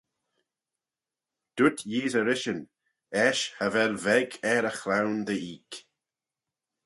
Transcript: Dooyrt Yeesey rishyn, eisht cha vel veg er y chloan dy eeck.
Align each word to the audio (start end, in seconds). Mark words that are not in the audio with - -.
Dooyrt 1.55 1.79
Yeesey 1.91 2.23
rishyn, 2.27 2.61
eisht 3.23 3.47
cha 3.55 3.67
vel 3.73 3.93
veg 4.05 4.31
er 4.53 4.69
y 4.71 4.73
chloan 4.79 5.15
dy 5.27 5.37
eeck. 5.51 5.71